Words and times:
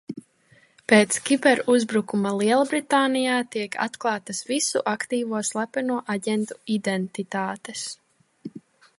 Pēc 0.91 1.17
kiberuzbrukuma 1.25 2.31
Lielbritānijā 2.37 3.35
tiek 3.55 3.77
atklātas 3.85 4.39
visu 4.51 4.81
aktīvo 4.93 5.41
slepeno 5.51 5.99
aģentu 6.15 6.57
identitātes. 6.77 7.85